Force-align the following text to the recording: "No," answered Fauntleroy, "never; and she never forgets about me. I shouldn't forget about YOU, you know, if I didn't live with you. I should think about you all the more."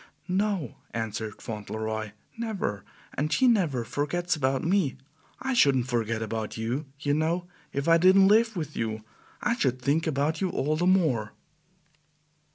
"No," 0.27 0.77
answered 0.95 1.43
Fauntleroy, 1.43 2.13
"never; 2.35 2.83
and 3.13 3.31
she 3.31 3.47
never 3.47 3.83
forgets 3.83 4.35
about 4.35 4.63
me. 4.63 4.97
I 5.39 5.53
shouldn't 5.53 5.85
forget 5.89 6.23
about 6.23 6.57
YOU, 6.57 6.87
you 6.99 7.13
know, 7.13 7.45
if 7.71 7.87
I 7.87 7.99
didn't 7.99 8.27
live 8.27 8.55
with 8.55 8.75
you. 8.75 9.03
I 9.43 9.55
should 9.55 9.79
think 9.79 10.07
about 10.07 10.41
you 10.41 10.49
all 10.49 10.75
the 10.75 10.87
more." 10.87 11.33